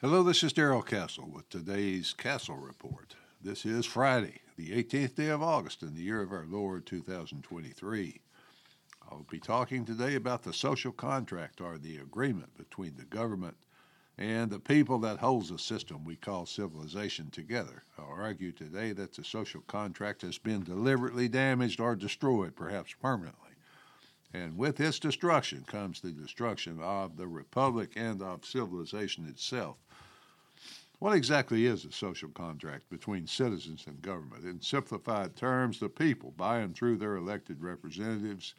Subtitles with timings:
[0.00, 3.16] Hello, this is Darrell Castle with today's Castle Report.
[3.42, 8.20] This is Friday, the 18th day of August in the year of our Lord 2023.
[9.10, 13.56] I'll be talking today about the social contract or the agreement between the government
[14.16, 17.82] and the people that holds the system we call civilization together.
[17.98, 23.50] I'll argue today that the social contract has been deliberately damaged or destroyed, perhaps permanently.
[24.32, 29.78] And with its destruction comes the destruction of the republic and of civilization itself.
[31.00, 34.44] What exactly is a social contract between citizens and government?
[34.44, 38.54] In simplified terms, the people, by and through their elected representatives,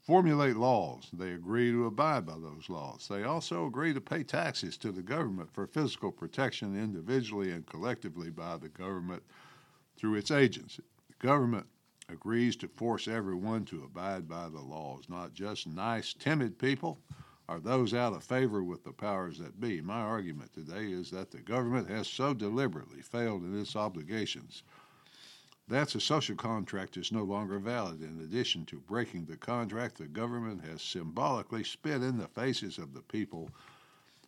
[0.00, 1.08] formulate laws.
[1.12, 3.08] They agree to abide by those laws.
[3.08, 8.30] They also agree to pay taxes to the government for physical protection individually and collectively
[8.30, 9.24] by the government
[9.96, 10.76] through its agents.
[10.76, 11.66] The government
[12.08, 17.00] agrees to force everyone to abide by the laws, not just nice, timid people
[17.48, 19.80] or those out of favor with the powers that be.
[19.80, 24.62] My argument today is that the government has so deliberately failed in its obligations
[25.68, 28.02] that a social contract is no longer valid.
[28.02, 32.92] In addition to breaking the contract, the government has symbolically spit in the faces of
[32.92, 33.50] the people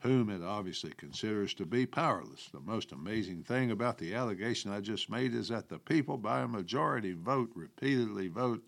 [0.00, 2.48] whom it obviously considers to be powerless.
[2.52, 6.40] The most amazing thing about the allegation I just made is that the people, by
[6.40, 8.64] a majority vote, repeatedly vote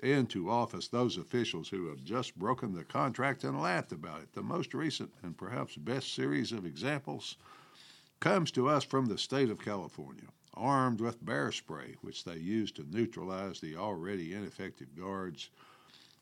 [0.00, 4.32] into office those officials who have just broken the contract and laughed about it.
[4.32, 7.36] The most recent and perhaps best series of examples
[8.20, 12.76] comes to us from the state of California armed with bear spray, which they used
[12.76, 15.50] to neutralize the already ineffective guards.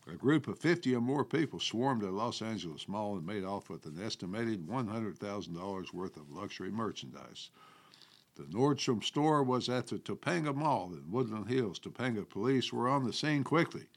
[0.07, 3.69] A group of 50 or more people swarmed a Los Angeles mall and made off
[3.69, 7.51] with an estimated $100,000 worth of luxury merchandise.
[8.35, 11.79] The Nordstrom store was at the Topanga Mall in Woodland Hills.
[11.79, 13.87] Topanga police were on the scene quickly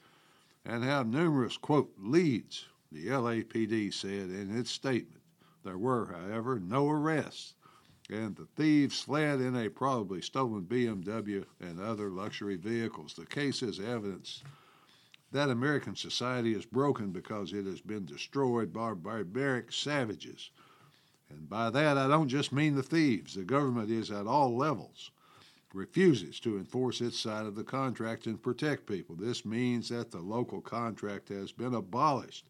[0.63, 5.23] and had numerous, quote, leads, the LAPD said in its statement.
[5.63, 7.55] There were, however, no arrests
[8.09, 13.13] and the thieves fled in a probably stolen BMW and other luxury vehicles.
[13.13, 14.43] The case is evidence
[15.31, 20.51] that American society is broken because it has been destroyed by barbaric savages.
[21.29, 23.35] And by that, I don't just mean the thieves.
[23.35, 25.11] The government is at all levels
[25.73, 29.15] refuses to enforce its side of the contract and protect people.
[29.15, 32.47] This means that the local contract has been abolished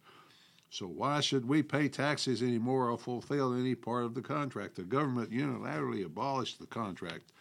[0.70, 4.76] so why should we pay taxes anymore or fulfill any part of the contract?
[4.76, 7.32] The government unilaterally abolished the contract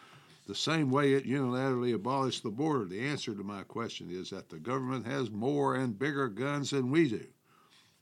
[0.45, 2.85] the same way it unilaterally abolished the border.
[2.85, 6.89] The answer to my question is that the government has more and bigger guns than
[6.89, 7.27] we do.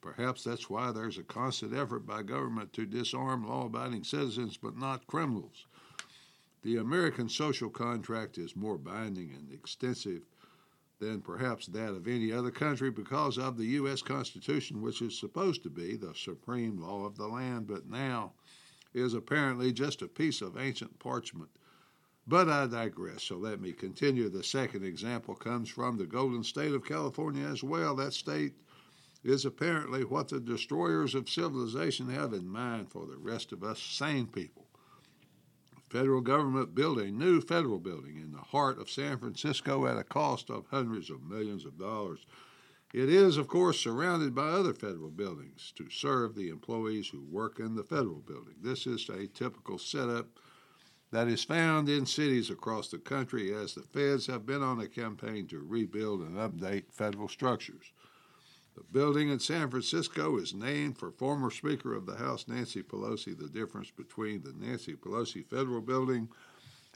[0.05, 4.77] Perhaps that's why there's a constant effort by government to disarm law abiding citizens but
[4.77, 5.65] not criminals.
[6.61, 10.21] The American social contract is more binding and extensive
[10.99, 14.03] than perhaps that of any other country because of the U.S.
[14.03, 18.33] Constitution, which is supposed to be the supreme law of the land, but now
[18.93, 21.49] is apparently just a piece of ancient parchment.
[22.27, 24.29] But I digress, so let me continue.
[24.29, 27.95] The second example comes from the Golden State of California as well.
[27.95, 28.53] That state
[29.25, 33.81] is apparently what the destroyers of civilization have in mind for the rest of us
[33.81, 34.65] sane people
[35.95, 40.03] federal government built a new federal building in the heart of San Francisco at a
[40.03, 42.25] cost of hundreds of millions of dollars.
[42.93, 47.59] It is, of course, surrounded by other federal buildings to serve the employees who work
[47.59, 48.55] in the federal building.
[48.61, 50.27] This is a typical setup
[51.11, 54.89] that is found in cities across the country as the feds have been on a
[54.89, 57.93] campaign to rebuild and update federal structures.
[58.75, 63.37] The building in San Francisco is named for former Speaker of the House Nancy Pelosi.
[63.37, 66.27] The difference between the Nancy Pelosi Federal Building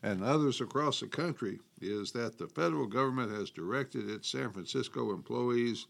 [0.03, 5.13] and others across the country is that the federal government has directed its San Francisco
[5.13, 5.87] employees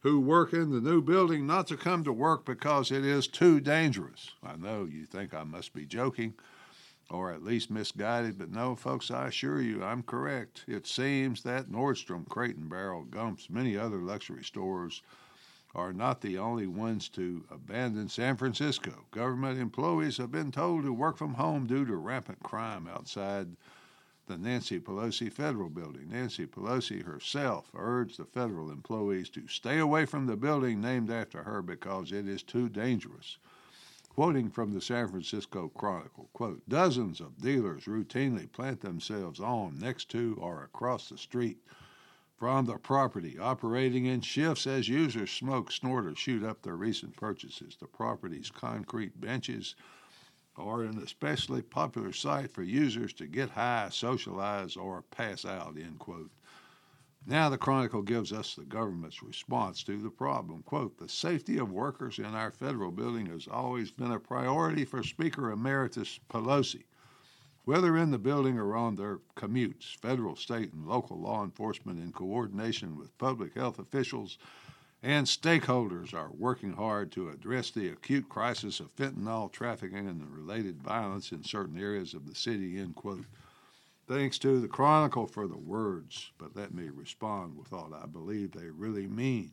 [0.00, 3.60] who work in the new building not to come to work because it is too
[3.60, 4.30] dangerous.
[4.42, 6.34] I know you think I must be joking
[7.10, 10.64] or at least misguided, but no, folks, I assure you I'm correct.
[10.66, 15.02] It seems that Nordstrom, Crate and Barrel, Gumps, many other luxury stores
[15.74, 19.04] are not the only ones to abandon San Francisco.
[19.10, 23.48] Government employees have been told to work from home due to rampant crime outside
[24.26, 26.08] the Nancy Pelosi Federal Building.
[26.08, 31.42] Nancy Pelosi herself urged the federal employees to stay away from the building named after
[31.42, 33.38] her because it is too dangerous.
[34.14, 40.08] Quoting from the San Francisco Chronicle, quote, dozens of dealers routinely plant themselves on, next
[40.10, 41.58] to, or across the street
[42.36, 47.16] from the property, operating in shifts as users smoke, snort, or shoot up their recent
[47.16, 47.76] purchases.
[47.80, 49.74] The property's concrete benches
[50.56, 55.98] are an especially popular site for users to get high, socialize, or pass out, end
[55.98, 56.30] quote.
[57.26, 60.62] Now the Chronicle gives us the government's response to the problem.
[60.62, 65.02] Quote, the safety of workers in our federal building has always been a priority for
[65.02, 66.84] Speaker Emeritus Pelosi.
[67.64, 72.12] Whether in the building or on their commutes, federal, state, and local law enforcement, in
[72.12, 74.36] coordination with public health officials
[75.02, 80.26] and stakeholders, are working hard to address the acute crisis of fentanyl trafficking and the
[80.26, 82.78] related violence in certain areas of the city.
[82.78, 83.24] End quote.
[84.06, 88.52] Thanks to the Chronicle for the words, but let me respond with what I believe
[88.52, 89.52] they really mean.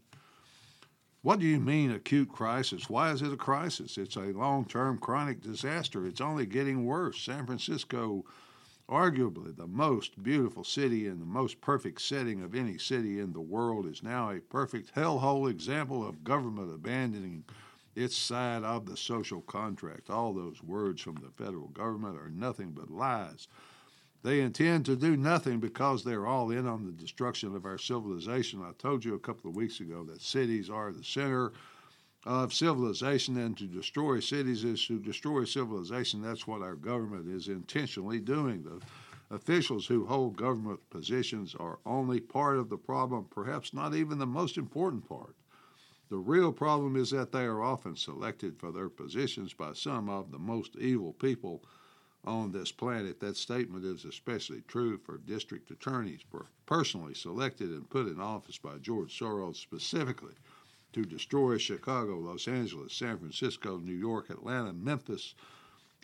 [1.21, 2.89] What do you mean acute crisis?
[2.89, 3.97] Why is it a crisis?
[3.97, 6.05] It's a long term chronic disaster.
[6.05, 7.21] It's only getting worse.
[7.21, 8.25] San Francisco,
[8.89, 13.39] arguably the most beautiful city and the most perfect setting of any city in the
[13.39, 17.45] world, is now a perfect hellhole example of government abandoning
[17.95, 20.09] its side of the social contract.
[20.09, 23.47] All those words from the federal government are nothing but lies.
[24.23, 28.61] They intend to do nothing because they're all in on the destruction of our civilization.
[28.61, 31.53] I told you a couple of weeks ago that cities are the center
[32.23, 36.21] of civilization, and to destroy cities is to destroy civilization.
[36.21, 38.61] That's what our government is intentionally doing.
[38.61, 38.79] The
[39.35, 44.27] officials who hold government positions are only part of the problem, perhaps not even the
[44.27, 45.35] most important part.
[46.11, 50.29] The real problem is that they are often selected for their positions by some of
[50.31, 51.63] the most evil people
[52.25, 53.19] on this planet.
[53.19, 56.21] That statement is especially true for district attorneys
[56.65, 60.35] personally selected and put in office by George Soros specifically
[60.93, 65.35] to destroy Chicago, Los Angeles, San Francisco, New York, Atlanta, Memphis,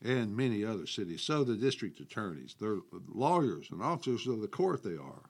[0.03, 1.21] and many other cities.
[1.21, 2.79] So the district attorneys, they're
[3.13, 5.29] lawyers and officers of the court, they are.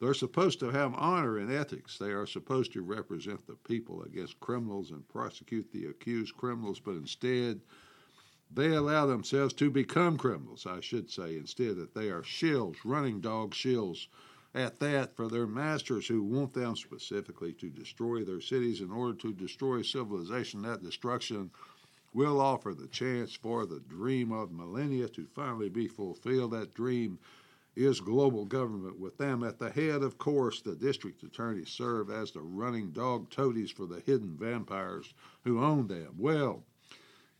[0.00, 1.96] They're supposed to have honor and ethics.
[1.96, 6.96] They are supposed to represent the people against criminals and prosecute the accused criminals, but
[6.96, 7.60] instead,
[8.54, 13.20] they allow themselves to become criminals, I should say, instead that they are shills, running
[13.20, 14.08] dog shills
[14.54, 19.16] at that for their masters who want them specifically to destroy their cities in order
[19.18, 20.62] to destroy civilization.
[20.62, 21.50] That destruction
[22.12, 26.50] will offer the chance for the dream of millennia to finally be fulfilled.
[26.50, 27.18] That dream
[27.74, 30.02] is global government with them at the head.
[30.02, 35.14] Of course, the district attorneys serve as the running dog toadies for the hidden vampires
[35.44, 36.14] who own them.
[36.18, 36.64] Well,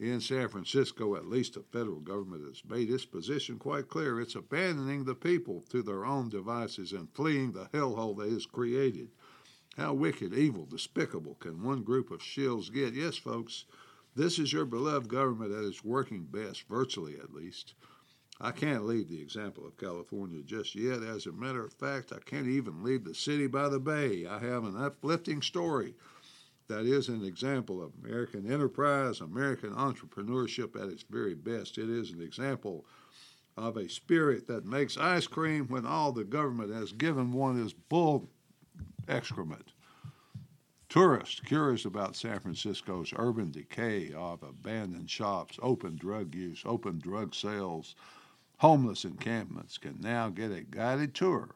[0.03, 4.21] in San Francisco, at least the federal government has made its position quite clear.
[4.21, 9.11] It's abandoning the people to their own devices and fleeing the hellhole they has created.
[9.77, 12.95] How wicked, evil, despicable can one group of shills get?
[12.95, 13.65] Yes, folks,
[14.17, 17.75] this is your beloved government that is working best, virtually at least.
[18.41, 21.03] I can't leave the example of California just yet.
[21.03, 24.27] As a matter of fact, I can't even leave the city by the bay.
[24.27, 25.95] I have an uplifting story
[26.73, 31.77] that is an example of American enterprise, American entrepreneurship at its very best.
[31.77, 32.87] It is an example
[33.59, 37.75] of a spirit that makes ice cream when all the government has given one is
[37.75, 38.31] bull
[39.07, 39.73] excrement.
[40.89, 47.35] Tourists curious about San Francisco's urban decay of abandoned shops, open drug use, open drug
[47.35, 47.95] sales,
[48.59, 51.51] homeless encampments can now get a guided tour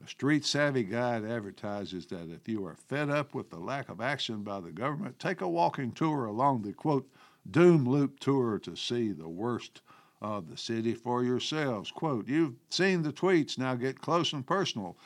[0.00, 4.00] a street savvy guide advertises that if you are fed up with the lack of
[4.00, 7.08] action by the government, take a walking tour along the quote,
[7.50, 9.80] doom loop tour to see the worst
[10.20, 11.90] of the city for yourselves.
[11.90, 14.96] Quote, you've seen the tweets, now get close and personal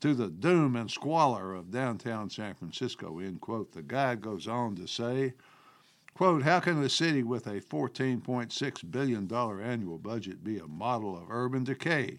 [0.00, 3.72] to the doom and squalor of downtown San Francisco, end quote.
[3.72, 5.34] The guide goes on to say,
[6.14, 11.30] quote, how can a city with a $14.6 billion annual budget be a model of
[11.30, 12.18] urban decay?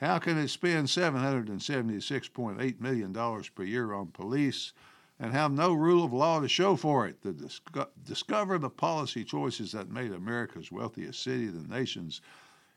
[0.00, 3.14] How can it spend $776.8 million
[3.54, 4.72] per year on police
[5.20, 7.22] and have no rule of law to show for it?
[7.22, 12.20] To disco- discover the policy choices that made America's wealthiest city the nation's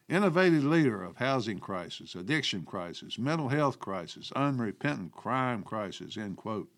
[0.08, 6.70] innovative leader of housing crisis, addiction crisis, mental health crisis, unrepentant crime crisis, end quote.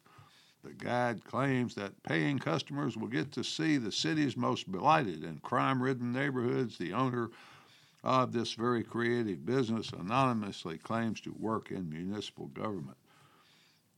[0.63, 5.41] The guide claims that paying customers will get to see the city's most blighted and
[5.41, 6.77] crime ridden neighborhoods.
[6.77, 7.29] The owner
[8.03, 12.97] of this very creative business anonymously claims to work in municipal government.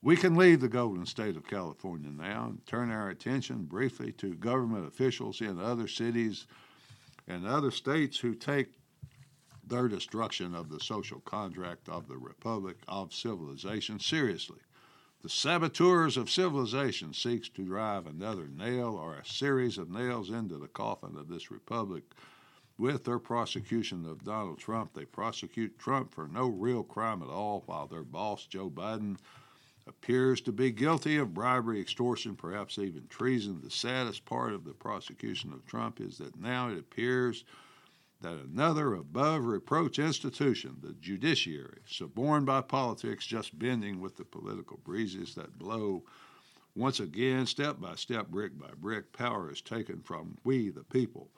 [0.01, 4.33] We can leave the golden state of California now and turn our attention briefly to
[4.33, 6.47] government officials in other cities
[7.27, 8.69] and other states who take
[9.63, 14.59] their destruction of the social contract of the Republic of Civilization seriously.
[15.21, 20.57] The saboteurs of civilization seeks to drive another nail or a series of nails into
[20.57, 22.03] the coffin of this republic
[22.81, 24.91] with their prosecution of Donald Trump.
[24.91, 29.17] They prosecute Trump for no real crime at all, while their boss, Joe Biden,
[29.85, 33.61] appears to be guilty of bribery, extortion, perhaps even treason.
[33.63, 37.43] The saddest part of the prosecution of Trump is that now it appears
[38.21, 44.79] that another above reproach institution, the judiciary, suborned by politics, just bending with the political
[44.83, 46.03] breezes that blow,
[46.75, 51.29] once again, step by step, brick by brick, power is taken from we, the people,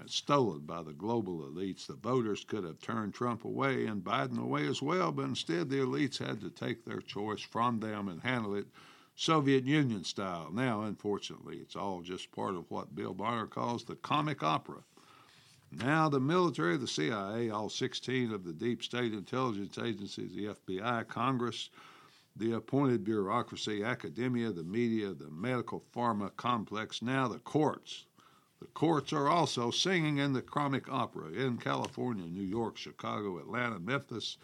[0.00, 1.86] and stolen by the global elites.
[1.86, 5.80] The voters could have turned Trump away and Biden away as well, but instead the
[5.80, 8.66] elites had to take their choice from them and handle it
[9.16, 10.50] Soviet Union style.
[10.52, 14.82] Now, unfortunately, it's all just part of what Bill Barr calls the comic opera.
[15.70, 21.06] Now, the military, the CIA, all 16 of the deep state intelligence agencies, the FBI,
[21.08, 21.70] Congress,
[22.36, 28.06] the appointed bureaucracy, academia, the media, the medical pharma complex, now the courts.
[28.64, 33.78] The courts are also singing in the comic opera in California, New York, Chicago, Atlanta,
[33.78, 34.38] Memphis,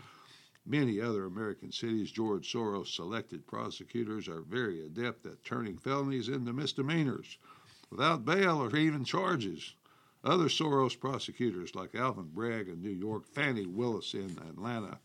[0.67, 6.53] Many other American cities, George Soros selected prosecutors are very adept at turning felonies into
[6.53, 7.39] misdemeanors
[7.89, 9.75] without bail or even charges.
[10.23, 15.00] Other Soros prosecutors, like Alvin Bragg in New York, Fani Willis in Atlanta,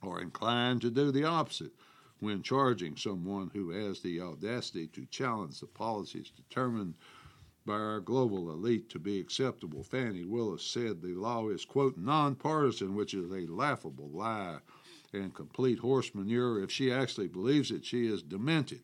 [0.00, 1.72] are inclined to do the opposite
[2.20, 6.94] when charging someone who has the audacity to challenge the policies determined
[7.66, 9.82] by our global elite to be acceptable.
[9.82, 14.58] Fani Willis said the law is, quote, nonpartisan, which is a laughable lie
[15.12, 16.62] and complete horse manure.
[16.62, 18.82] If she actually believes it, she is demented,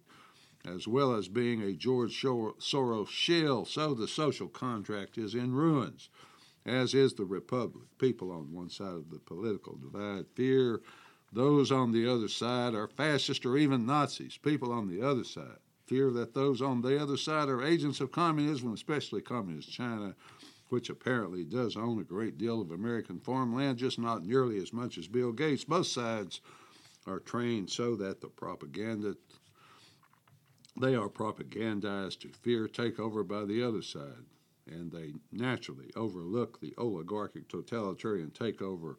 [0.64, 3.64] as well as being a George Soros shill.
[3.64, 6.08] So the social contract is in ruins,
[6.64, 7.86] as is the republic.
[7.98, 10.80] People on one side of the political divide fear
[11.32, 14.36] those on the other side are fascist or even Nazis.
[14.36, 15.58] People on the other side
[15.90, 20.14] fear that those on the other side are agents of communism, especially communist China
[20.68, 24.96] which apparently does own a great deal of American farmland, just not nearly as much
[24.96, 25.64] as Bill Gates.
[25.64, 26.40] Both sides
[27.08, 29.16] are trained so that the propaganda
[30.80, 34.24] they are propagandized to fear takeover by the other side,
[34.68, 38.94] and they naturally overlook the oligarchic totalitarian takeover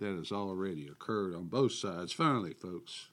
[0.00, 2.12] that has already occurred on both sides.
[2.12, 3.10] Finally, folks,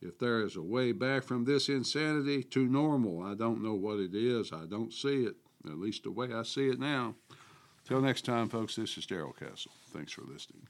[0.00, 3.98] if there is a way back from this insanity to normal, I don't know what
[3.98, 4.52] it is.
[4.52, 5.36] I don't see it
[5.66, 7.14] at least the way I see it now.
[7.86, 9.72] Till next time, folks, this is Darrell Castle.
[9.92, 10.66] Thanks for listening.